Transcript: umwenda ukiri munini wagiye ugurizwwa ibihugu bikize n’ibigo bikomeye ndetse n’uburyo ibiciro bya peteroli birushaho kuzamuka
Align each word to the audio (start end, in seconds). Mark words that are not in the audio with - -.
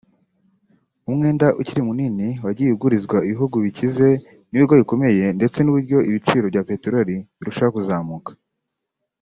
umwenda 1.09 1.47
ukiri 1.59 1.81
munini 1.87 2.27
wagiye 2.43 2.69
ugurizwwa 2.71 3.17
ibihugu 3.27 3.55
bikize 3.65 4.07
n’ibigo 4.49 4.73
bikomeye 4.81 5.25
ndetse 5.37 5.57
n’uburyo 5.61 5.97
ibiciro 6.09 6.45
bya 6.53 6.63
peteroli 6.69 7.15
birushaho 7.37 7.71
kuzamuka 7.75 8.31